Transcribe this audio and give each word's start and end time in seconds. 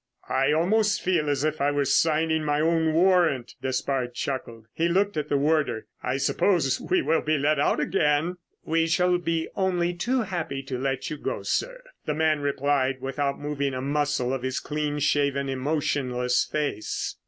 "I 0.29 0.51
almost 0.51 1.03
feel 1.03 1.29
as 1.29 1.43
if 1.43 1.61
I 1.61 1.69
were 1.69 1.85
signing 1.85 2.43
my 2.43 2.59
own 2.59 2.91
warrant," 2.91 3.53
Despard 3.61 4.15
chuckled. 4.15 4.65
He 4.73 4.87
looked 4.87 5.15
at 5.15 5.29
the 5.29 5.37
warder. 5.37 5.85
"I 6.01 6.17
suppose 6.17 6.81
we 6.81 7.03
shall 7.03 7.21
be 7.21 7.37
let 7.37 7.59
out 7.59 7.79
again?" 7.79 8.37
"We 8.65 8.87
shall 8.87 9.19
be 9.19 9.49
only 9.55 9.93
too 9.93 10.23
happy 10.23 10.63
to 10.63 10.79
let 10.79 11.11
you 11.11 11.17
go, 11.17 11.43
sir," 11.43 11.83
the 12.07 12.15
man 12.15 12.39
replied 12.39 12.99
without 12.99 13.39
moving 13.39 13.75
a 13.75 13.81
muscle 13.81 14.33
of 14.33 14.41
his 14.41 14.59
clean 14.59 14.97
shaven, 14.97 15.47
emotionless 15.49 16.45
face. 16.51 17.17